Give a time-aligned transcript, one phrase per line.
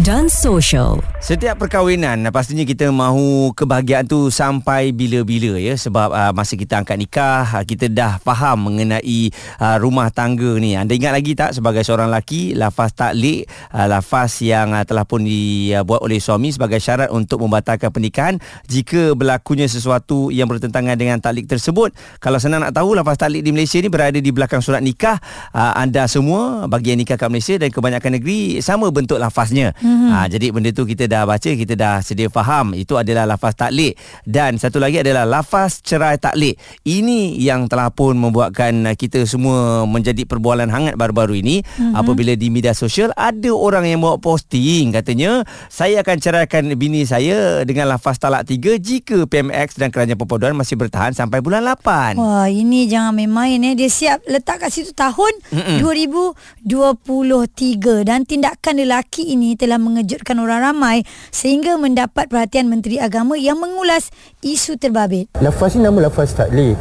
[0.00, 1.04] dan sosial.
[1.20, 6.96] Setiap perkahwinan pastinya kita mahu kebahagiaan tu sampai bila-bila ya sebab uh, masa kita angkat
[6.96, 9.28] nikah uh, kita dah faham mengenai
[9.60, 10.80] uh, rumah tangga ni.
[10.80, 13.44] Anda ingat lagi tak sebagai seorang lelaki lafaz taklik
[13.76, 19.12] uh, lafaz yang uh, telah pun dibuat oleh suami sebagai syarat untuk membatalkan pernikahan jika
[19.12, 21.92] berlakunya sesuatu yang bertentangan dengan taklik tersebut.
[22.16, 25.20] Kalau senang nak tahu lafaz taklik di Malaysia ni berada di belakang surat nikah
[25.52, 29.68] uh, anda semua bagi yang nikah kat Malaysia dan kebanyakan negeri sama bentuk lafaznya.
[29.82, 30.10] Mm-hmm.
[30.14, 32.72] Ha, jadi benda tu kita dah baca, kita dah sedia faham.
[32.78, 33.98] Itu adalah lafaz taklik.
[34.22, 36.56] Dan satu lagi adalah lafaz cerai taklik.
[36.86, 41.66] Ini yang telah pun membuatkan kita semua menjadi perbualan hangat baru-baru ini.
[41.66, 41.98] Mm-hmm.
[41.98, 47.66] Apabila di media sosial ada orang yang buat posting katanya, saya akan ceraikan bini saya
[47.66, 52.20] dengan lafaz talak tiga jika PMX dan kerajaan perpaduan masih bertahan sampai bulan 8.
[52.20, 53.74] Wah, ini jangan main-main eh.
[53.74, 55.82] Dia siap letak kat situ tahun Mm-mm.
[55.82, 61.02] 2023 dan tindakan lelaki ini telah mengejutkan orang ramai
[61.32, 64.12] sehingga mendapat perhatian Menteri Agama yang mengulas
[64.44, 65.32] isu terbabit.
[65.40, 66.76] Lafaz ini nama lafaz taklid.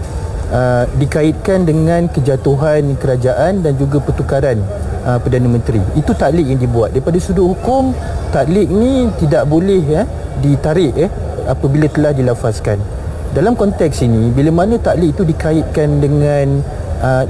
[0.50, 4.58] Uh, dikaitkan dengan kejatuhan kerajaan dan juga pertukaran
[5.06, 5.78] uh, Perdana Menteri.
[5.94, 6.92] Itu taklid yang dibuat.
[6.92, 7.94] Daripada sudut hukum,
[8.34, 10.04] taklid ni tidak boleh ya,
[10.42, 11.10] ditarik eh,
[11.46, 12.82] apabila telah dilafazkan.
[13.30, 16.66] Dalam konteks ini, bila mana taklid itu dikaitkan dengan
[16.98, 17.24] uh,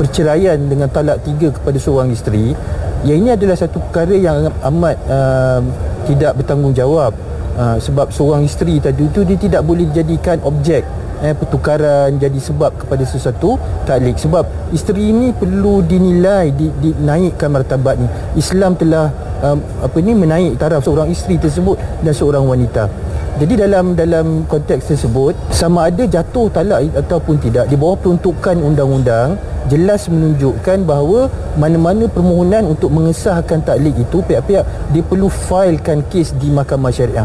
[0.00, 2.56] perceraian dengan talak tiga kepada seorang isteri,
[3.04, 5.60] yang ini adalah satu perkara yang amat uh,
[6.04, 7.12] tidak bertanggungjawab.
[7.50, 10.86] Uh, sebab seorang isteri tadi itu dia tidak boleh dijadikan objek
[11.20, 18.00] eh, pertukaran jadi sebab kepada sesuatu taklik sebab isteri ini perlu dinilai di, dinaikkan martabat
[18.00, 18.08] ni.
[18.40, 19.12] Islam telah
[19.44, 22.88] um, apa ni menaik taraf seorang isteri tersebut dan seorang wanita
[23.40, 29.40] jadi dalam dalam konteks tersebut sama ada jatuh talak ataupun tidak di bawah peruntukan undang-undang
[29.72, 36.52] jelas menunjukkan bahawa mana-mana permohonan untuk mengesahkan taklik itu pihak-pihak dia perlu filekan kes di
[36.52, 37.24] mahkamah syariah.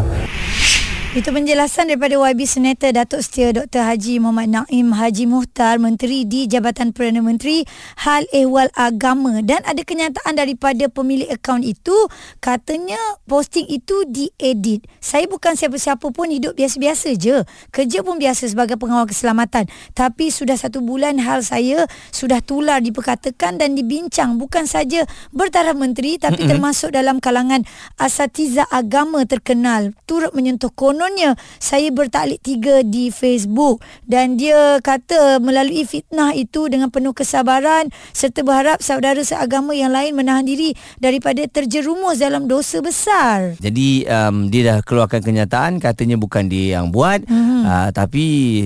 [1.16, 3.88] Itu penjelasan daripada YB Senator Datuk Setia Dr.
[3.88, 7.64] Haji Muhammad Naim Haji Muhtar, Menteri di Jabatan Perdana Menteri
[8.04, 9.40] Hal Ehwal Agama.
[9.40, 11.96] Dan ada kenyataan daripada pemilik akaun itu,
[12.44, 14.84] katanya posting itu diedit.
[15.00, 17.48] Saya bukan siapa-siapa pun hidup biasa-biasa je.
[17.72, 19.72] Kerja pun biasa sebagai pengawal keselamatan.
[19.96, 24.36] Tapi sudah satu bulan hal saya sudah tular diperkatakan dan dibincang.
[24.36, 26.52] Bukan saja bertaraf menteri tapi mm-hmm.
[26.52, 27.64] termasuk dalam kalangan
[27.96, 29.96] asatiza agama terkenal.
[30.04, 33.78] Turut menyentuh konon kononnya saya bertaklik tiga di Facebook
[34.10, 40.18] dan dia kata melalui fitnah itu dengan penuh kesabaran serta berharap saudara seagama yang lain
[40.18, 43.54] menahan diri daripada terjerumus dalam dosa besar.
[43.62, 47.62] Jadi um, dia dah keluarkan kenyataan katanya bukan dia yang buat hmm.
[47.62, 48.24] uh, tapi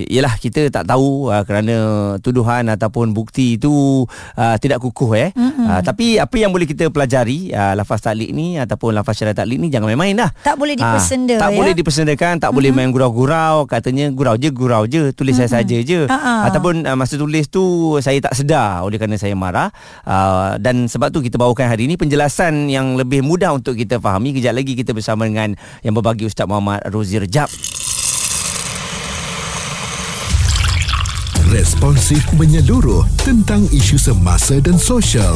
[0.08, 1.76] ialah kita tak tahu uh, kerana
[2.24, 4.08] tuduhan ataupun bukti itu
[4.40, 5.28] uh, tidak kukuh eh.
[5.36, 5.76] Hmm.
[5.76, 9.60] Uh, tapi apa yang boleh kita pelajari uh, lafaz taklik ni ataupun lafaz syarat taklik
[9.60, 10.32] ni jangan main-main dah.
[10.40, 11.56] Tak boleh dipersenda uh, tak ya.
[11.60, 15.50] boleh dipersendakan kan tak boleh main gurau-gurau katanya gurau je gurau je tulis uh-huh.
[15.50, 16.06] saya saja je.
[16.06, 16.40] Uh-huh.
[16.46, 19.74] ataupun uh, masa tulis tu saya tak sedar oleh kerana saya marah.
[20.06, 24.30] Uh, dan sebab tu kita bawakan hari ini penjelasan yang lebih mudah untuk kita fahami.
[24.30, 27.50] Kejap lagi kita bersama dengan yang berbagi Ustaz Muhammad Rozi Rejab
[31.50, 35.34] responsif menyeluruh tentang isu semasa dan sosial.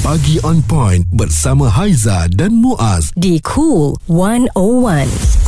[0.00, 3.12] Pagi on point bersama Haiza dan Muaz.
[3.18, 5.39] Di Cool 101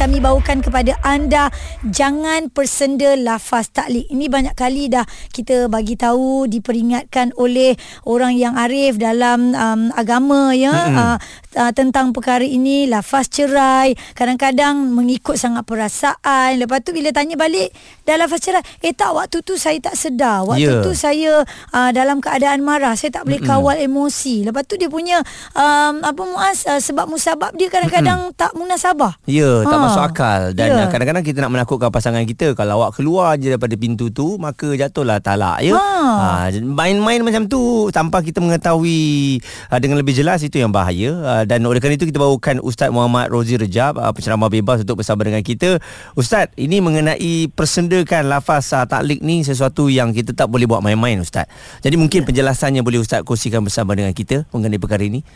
[0.00, 1.52] kami bawakan kepada anda
[1.84, 4.08] jangan persenda lafaz taklik.
[4.08, 7.76] Ini banyak kali dah kita bagi tahu diperingatkan oleh
[8.08, 10.96] orang yang arif dalam um, agama ya mm-hmm.
[10.96, 11.16] uh,
[11.60, 16.56] uh, tentang perkara ini lafaz cerai kadang-kadang mengikut sangat perasaan.
[16.56, 17.68] Lepas tu bila tanya balik
[18.08, 20.48] dah lafaz cerai, eh tak waktu tu saya tak sedar.
[20.48, 20.80] Waktu yeah.
[20.80, 21.44] tu saya
[21.76, 23.92] uh, dalam keadaan marah, saya tak boleh kawal mm-hmm.
[23.92, 24.48] emosi.
[24.48, 25.20] Lepas tu dia punya
[25.52, 28.40] um, apa muas uh, sebab musabab dia kadang-kadang mm-hmm.
[28.40, 29.20] tak munasabah.
[29.28, 30.40] Ya, yeah, tak ha masuk akal.
[30.54, 30.86] Dan yeah.
[30.86, 35.18] kadang-kadang kita nak menakutkan pasangan kita kalau awak keluar je daripada pintu tu maka jatuhlah
[35.18, 35.74] talak ya.
[35.74, 36.46] Ha.
[36.46, 41.10] ha main-main macam tu tanpa kita mengetahui uh, dengan lebih jelas itu yang bahaya.
[41.18, 45.02] Uh, dan oleh kerana itu kita bawakan Ustaz Muhammad Rozi Rejab uh, penceramah bebas untuk
[45.02, 45.82] bersama dengan kita.
[46.14, 51.18] Ustaz ini mengenai persendakan lafaz uh, taklik ni sesuatu yang kita tak boleh buat main-main
[51.18, 51.50] Ustaz.
[51.82, 52.28] Jadi mungkin yeah.
[52.30, 55.26] penjelasannya boleh Ustaz kongsikan bersama dengan kita mengenai perkara ini?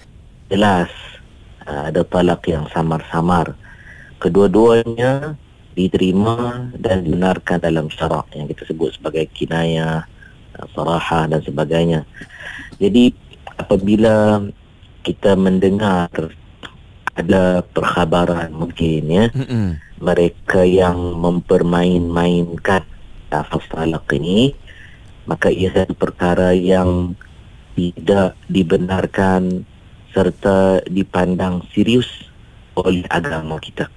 [0.48, 0.92] Jelas.
[1.64, 3.56] Uh, ada talak yang samar-samar
[4.18, 5.34] kedua-duanya
[5.74, 10.06] diterima dan dibenarkan dalam syarak yang kita sebut sebagai kinayah,
[10.74, 12.06] sarahah dan sebagainya.
[12.78, 13.10] Jadi
[13.58, 14.42] apabila
[15.04, 16.10] kita mendengar
[17.14, 20.00] ada perkhabaran mungkin ya mm-hmm.
[20.02, 22.82] mereka yang mempermain-mainkan
[23.30, 24.54] lafaz talak ini
[25.24, 27.14] maka ia satu perkara yang
[27.78, 29.62] tidak dibenarkan
[30.14, 32.06] serta dipandang serius
[32.78, 33.90] oleh agama kita.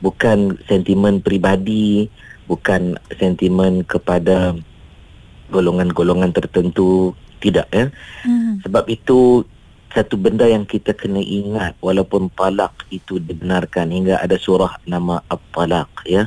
[0.00, 2.10] Bukan sentimen peribadi
[2.44, 4.52] bukan sentimen kepada
[5.48, 7.92] golongan-golongan tertentu tidak ya.
[8.24, 8.60] Hmm.
[8.64, 9.44] sebab itu
[9.92, 15.90] satu benda yang kita kena ingat walaupun talak itu dibenarkan hingga ada surah nama at-talaq
[16.08, 16.26] ya.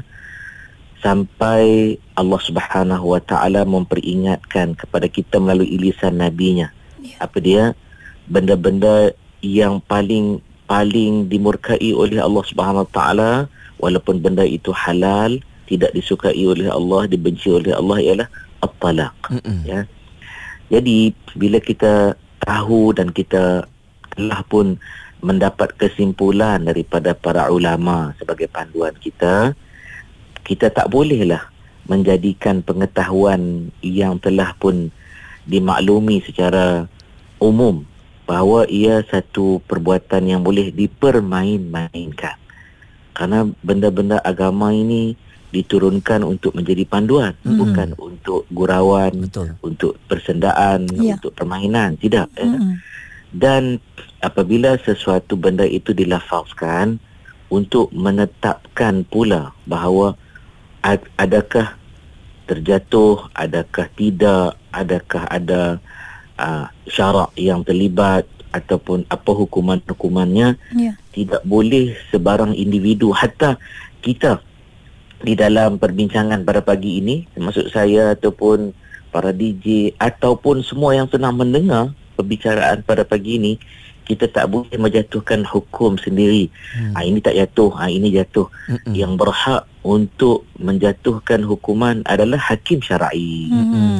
[0.97, 6.71] Sampai Allah Subhanahu wa taala memperingatkan kepada kita melalui lisan nabinya.
[7.03, 7.21] Ya.
[7.21, 7.77] apa dia?
[8.25, 9.13] Benda-benda
[9.43, 13.31] yang paling paling dimurkai oleh Allah Subhanahu wa taala
[13.79, 18.29] walaupun benda itu halal tidak disukai oleh Allah dibenci oleh Allah ialah
[18.63, 19.63] at-talaq Mm-mm.
[19.63, 19.87] ya.
[20.67, 23.63] Jadi bila kita tahu dan kita
[24.15, 24.75] telah pun
[25.23, 29.55] mendapat kesimpulan daripada para ulama sebagai panduan kita,
[30.43, 31.47] kita tak bolehlah
[31.87, 34.91] menjadikan pengetahuan yang telah pun
[35.47, 36.91] dimaklumi secara
[37.39, 37.87] umum
[38.27, 42.35] bahawa ia satu perbuatan yang boleh dipermain-mainkan.
[43.15, 45.15] Karena benda-benda agama ini
[45.49, 47.55] diturunkan untuk menjadi panduan, Mm-mm.
[47.55, 49.55] bukan untuk gurauan, Betul.
[49.63, 51.15] untuk persendaan, Ya.
[51.15, 52.27] untuk permainan, tidak.
[52.35, 52.45] Ya.
[52.45, 52.77] Mm-mm.
[53.31, 53.79] Dan
[54.19, 56.99] apabila sesuatu benda itu dilafazkan
[57.47, 60.19] untuk menetapkan pula bahawa
[60.83, 61.79] ad- adakah
[62.43, 65.79] terjatuh, adakah tidak, adakah ada
[66.37, 70.93] uh, syarak yang terlibat ataupun apa hukuman-hukumannya Ya.
[71.11, 73.59] tidak boleh sebarang individu hatta
[74.01, 74.39] kita
[75.21, 78.71] di dalam perbincangan pada pagi ini termasuk saya ataupun
[79.09, 83.53] para DJ ataupun semua yang sedang mendengar perbicaraan pada pagi ini
[84.07, 86.47] kita tak boleh menjatuhkan hukum sendiri.
[86.71, 86.95] Hmm.
[86.95, 88.47] Ha, ini tak jatuh, ha, ini jatuh.
[88.71, 88.95] Mm-mm.
[88.95, 93.51] Yang berhak untuk menjatuhkan hukuman adalah hakim syar'i.
[93.51, 93.99] Mm-mm.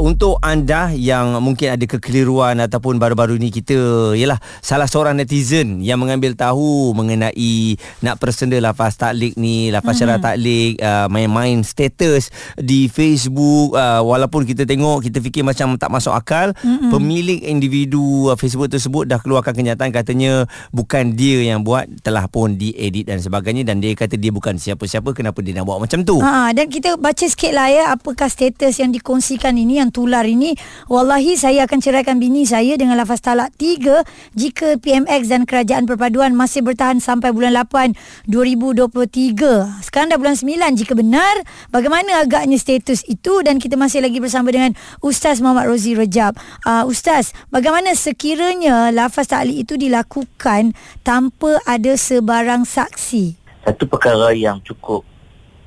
[0.00, 3.76] Untuk anda yang mungkin ada kekeliruan ataupun baru-baru ni kita
[4.16, 10.00] ialah salah seorang netizen yang mengambil tahu mengenai nak persenda lafaz taklik ni, lafaz mm-hmm.
[10.00, 15.92] syarat taklik, uh, main-main status di Facebook uh, walaupun kita tengok kita fikir macam tak
[15.92, 16.88] masuk akal, mm-hmm.
[16.88, 22.56] pemilik individu uh, Facebook tersebut dah keluarkan kenyataan katanya bukan dia yang buat telah pun
[22.56, 26.24] diedit dan sebagainya dan dia kata dia bukan siapa-siapa kenapa dia nak buat macam tu.
[26.24, 30.54] Ha, dan kita baca sikit lah ya apakah status yang dikongsikan ini yang tular ini.
[30.86, 34.06] Wallahi saya akan ceraikan bini saya dengan lafaz talak 3
[34.38, 37.94] jika PMX dan Kerajaan Perpaduan masih bertahan sampai bulan 8
[38.30, 39.84] 2023.
[39.84, 41.42] Sekarang dah bulan 9 jika benar
[41.74, 44.72] bagaimana agaknya status itu dan kita masih lagi bersama dengan
[45.02, 46.38] Ustaz Muhammad Rozi Rejab.
[46.64, 50.72] Uh, Ustaz, bagaimana sekiranya lafaz taklik itu dilakukan
[51.02, 53.36] tanpa ada sebarang saksi?
[53.66, 55.04] Satu perkara yang cukup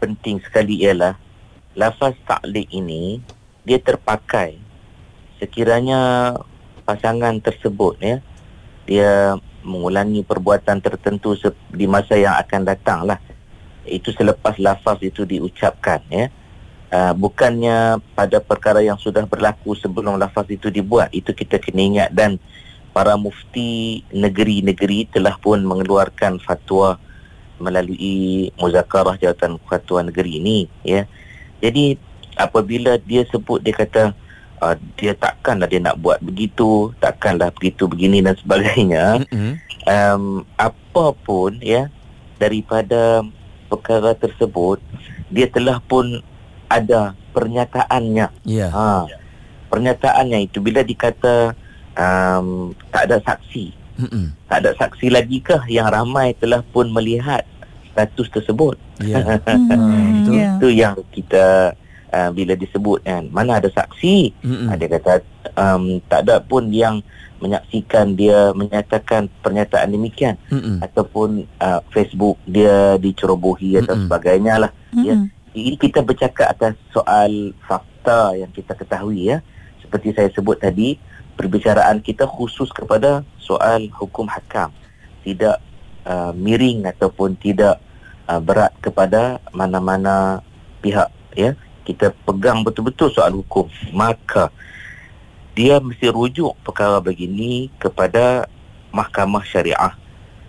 [0.04, 1.16] penting sekali ialah
[1.80, 3.24] lafaz taklik ini
[3.64, 4.60] dia terpakai.
[5.40, 6.32] Sekiranya
[6.84, 8.20] pasangan tersebut ya
[8.84, 11.40] dia mengulangi perbuatan tertentu
[11.72, 13.16] di masa yang akan datang lah
[13.88, 16.28] itu selepas lafaz itu diucapkan ya.
[16.94, 22.10] Uh, bukannya pada perkara yang sudah berlaku sebelum lafaz itu dibuat itu kita kena ingat
[22.14, 22.38] dan
[22.94, 27.02] para mufti negeri-negeri telah pun mengeluarkan fatwa
[27.58, 31.10] melalui muzakarah jawatan fatwa negeri ini ya.
[31.66, 31.98] Jadi
[32.36, 34.12] apabila dia sebut dia kata
[34.60, 39.54] uh, dia takkanlah dia nak buat begitu takkanlah begitu begini dan sebagainya Mm-mm.
[39.86, 40.24] um,
[40.56, 41.88] apa pun ya
[42.38, 43.22] daripada
[43.68, 44.78] perkara tersebut
[45.28, 46.22] dia telah pun
[46.68, 48.70] ada pernyataannya Ya.
[48.70, 49.06] ha
[49.68, 51.58] pernyataannya itu bila dikata
[51.94, 54.34] um, tak ada saksi Mm-mm.
[54.46, 57.46] tak ada saksi lagi kah yang ramai telah pun melihat
[57.90, 59.20] status tersebut Ya.
[59.50, 60.34] Hmm, betul.
[60.34, 60.50] ya.
[60.56, 61.74] itu yang kita
[62.14, 64.68] uh, bila disebut kan mana ada saksi Mm-mm.
[64.70, 65.14] ada kata
[65.58, 67.02] um, tak ada pun yang
[67.42, 70.80] menyaksikan dia menyatakan pernyataan demikian Mm-mm.
[70.80, 74.08] ataupun uh, Facebook dia dicerobohi atau Mm-mm.
[74.08, 75.18] sebagainya lah ya.
[75.18, 75.28] Mm-mm.
[75.58, 79.44] ini kita bercakap atas soal fakta yang kita ketahui ya
[79.84, 80.96] seperti saya sebut tadi
[81.34, 84.70] perbicaraan kita khusus kepada soal hukum hakam
[85.26, 85.60] tidak
[86.08, 87.82] uh, miring ataupun tidak
[88.30, 90.40] uh, berat kepada mana-mana
[90.80, 94.50] pihak ya kita pegang betul-betul soal hukum maka
[95.54, 98.50] dia mesti rujuk perkara begini kepada
[98.90, 99.94] mahkamah syariah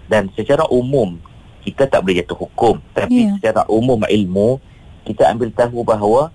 [0.09, 1.21] dan secara umum
[1.65, 3.35] kita tak boleh jatuh hukum tapi Ya.
[3.37, 4.61] secara umum ilmu
[5.05, 6.33] kita ambil tahu bahawa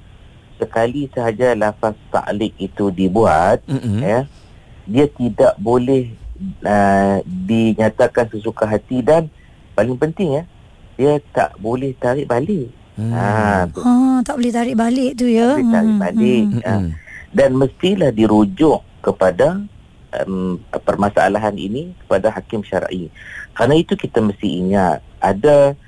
[0.58, 4.04] sekali sahaja lafaz ta'liq itu dibuat Mm-mm.
[4.04, 4.28] ya
[4.86, 6.12] dia tidak boleh
[6.66, 9.30] uh, dinyatakan sesuka hati dan
[9.74, 10.44] paling penting ya
[11.00, 12.68] dia tak boleh tarik balik.
[13.00, 13.16] Hmm.
[13.16, 13.80] Ha tu.
[13.80, 15.56] Ha, tak boleh tarik balik tu ya.
[15.56, 16.44] Tak boleh tarik Hmm, balik.
[16.44, 16.62] Hmm.
[16.68, 16.74] Ha.
[17.32, 19.64] Dan mestilah dirujuk kepada
[20.28, 23.08] um, permasalahan ini kepada hakim syar'i.
[23.56, 25.80] Kerana itu kita mesti ingat ada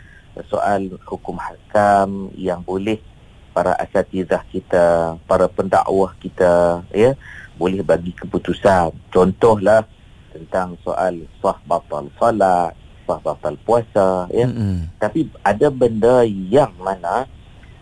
[0.48, 3.04] soal hukum hakam yang boleh
[3.52, 7.20] para asatizah kita, para pendakwah kita ya
[7.60, 8.96] boleh bagi keputusan.
[9.12, 9.84] Contohlah
[10.32, 12.72] tentang soal sah batal salat,
[13.12, 14.48] sah batal puasa ya.
[14.48, 14.88] Mm-mm.
[14.96, 17.28] Tapi ada benda yang mana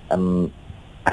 [0.09, 0.50] um,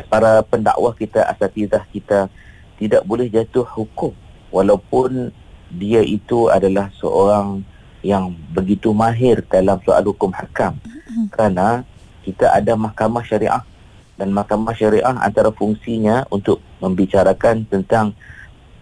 [0.08, 2.32] para pendakwah kita, asatizah kita
[2.80, 4.12] tidak boleh jatuh hukum
[4.52, 5.32] walaupun
[5.72, 7.60] dia itu adalah seorang
[8.04, 10.78] yang begitu mahir dalam soal hukum hakam
[11.34, 11.82] kerana
[12.22, 13.64] kita ada mahkamah syariah
[14.14, 18.14] dan mahkamah syariah antara fungsinya untuk membicarakan tentang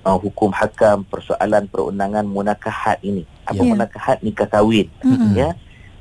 [0.04, 3.68] uh, hukum hakam persoalan perundangan munakahat ini apa Ya.
[3.68, 5.36] munakahat nikah kahwin Mm-mm.
[5.36, 5.52] ya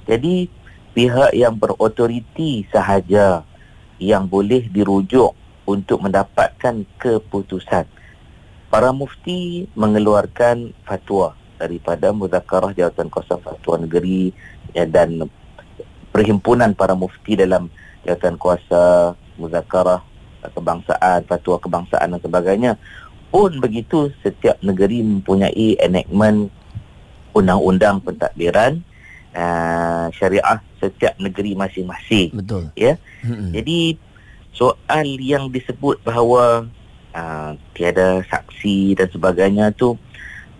[0.08, 0.48] jadi
[0.94, 3.42] pihak yang berautoriti sahaja
[3.98, 5.34] yang boleh dirujuk
[5.64, 7.88] untuk mendapatkan keputusan.
[8.68, 14.34] Para mufti mengeluarkan fatwa daripada Muzakarah Jawatan Kuasa Fatwa Negeri
[14.74, 15.30] ya, dan
[16.12, 17.70] perhimpunan para mufti dalam
[18.04, 20.02] Jawatan Kuasa Muzakarah
[20.44, 22.72] kebangsaan, fatwa kebangsaan dan sebagainya.
[23.34, 26.54] Pun begitu setiap negeri mempunyai enactment
[27.34, 28.80] undang-undang pentadbiran
[29.34, 32.30] uh, syariah setiap negeri masing-masing.
[32.34, 32.70] Betul.
[32.74, 32.96] Ya.
[33.22, 33.52] Mm-mm.
[33.52, 33.98] Jadi
[34.54, 36.70] soal yang disebut bahawa
[37.12, 39.98] uh, tiada saksi dan sebagainya tu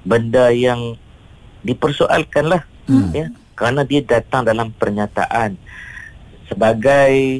[0.02, 0.98] benda yang
[1.62, 3.16] dipersoalkanlah Hmm.
[3.16, 5.56] ya kerana dia datang dalam pernyataan
[6.52, 7.40] sebagai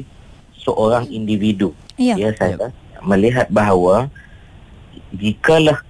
[0.56, 2.16] seorang individu Ya.
[2.16, 2.72] ya saya
[3.04, 4.08] melihat bahawa
[5.12, 5.84] jikalah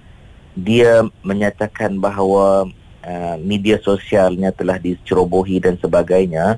[0.53, 2.67] dia menyatakan bahawa
[3.05, 6.57] uh, media sosialnya telah dicerobohi dan sebagainya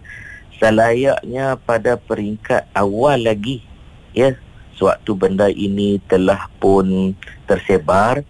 [0.58, 3.62] selayaknya pada peringkat awal lagi
[4.16, 4.34] ya
[4.74, 7.14] sewaktu benda ini telah pun
[7.46, 8.26] tersebar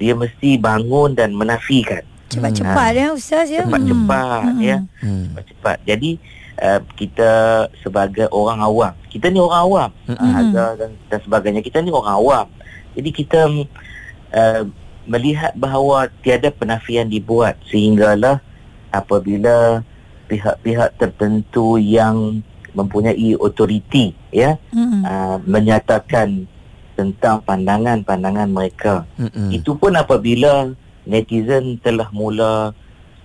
[0.00, 3.66] dia mesti bangun dan menafikan Cepat-cepat ya Ustaz ya.
[3.66, 4.62] cepat-cepat Hmm.
[4.62, 5.34] ya Hmm.
[5.34, 6.10] cepat jadi
[6.62, 7.30] uh, kita
[7.82, 12.14] sebagai orang awam kita ni orang awam uh, Hazar dan, dan sebagainya kita ni orang
[12.18, 12.46] awam
[12.94, 13.40] jadi kita
[14.34, 14.62] uh,
[15.10, 18.38] melihat bahawa tiada penafian dibuat sehinggalah
[18.94, 19.82] apabila
[20.30, 22.38] pihak-pihak tertentu yang
[22.70, 25.02] mempunyai otoriti ya Mm-mm.
[25.02, 26.46] uh, menyatakan
[26.94, 29.50] tentang pandangan-pandangan mereka Mm-mm.
[29.50, 30.70] itu pun apabila
[31.02, 32.70] netizen telah mula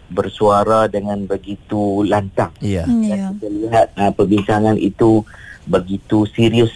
[0.10, 2.86] bersuara dengan begitu lantang Ya.
[2.90, 3.30] Ya.
[3.30, 5.22] dan kita lihat uh, perbincangan itu
[5.70, 6.74] begitu serius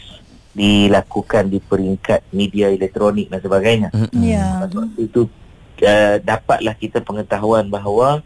[0.59, 3.89] dilakukan di peringkat media elektronik dan sebagainya.
[3.95, 4.19] Mm-mm.
[4.19, 4.67] Ya.
[4.67, 5.31] Sebab itu
[5.87, 8.19] uh, dapatlah kita pengetahuan bahawa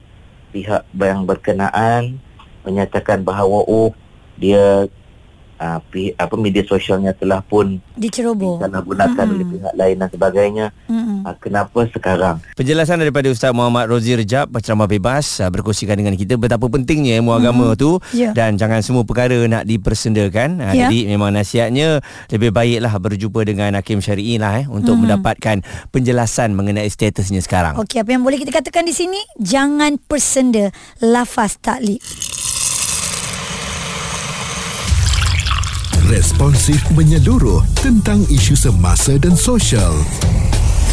[0.50, 2.18] pihak yang berkenaan
[2.66, 3.94] menyatakan bahawa oh
[4.42, 4.90] dia
[5.62, 8.58] uh, pi, apa media sosialnya telah pun Diceroboh.
[8.58, 9.36] disalahgunakan Mm-mm.
[9.38, 10.66] oleh pihak lain dan sebagainya.
[10.90, 11.03] Mm-mm.
[11.24, 12.44] Uh, kenapa sekarang?
[12.54, 17.32] Penjelasan daripada Ustaz Muhammad Rozi Rejab Penceramah bebas uh, Berkongsikan dengan kita Betapa pentingnya ilmu
[17.32, 18.30] agama tu Ya.
[18.32, 20.86] Dan jangan semua perkara Nak dipersendakan uh, Ya.
[20.86, 25.02] Jadi memang nasihatnya Lebih baiklah berjumpa dengan Hakim Syari'i lah eh, Untuk Mhm.
[25.02, 25.58] mendapatkan
[25.90, 29.24] Penjelasan mengenai statusnya sekarang Okey, apa yang boleh kita katakan di sini?
[29.36, 32.04] Jangan persenda lafaz taklik.
[36.06, 39.94] Responsif menyeluruh tentang isu semasa dan sosial.